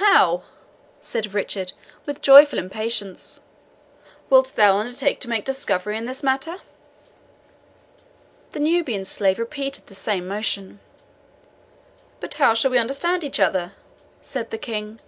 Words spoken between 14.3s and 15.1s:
the King.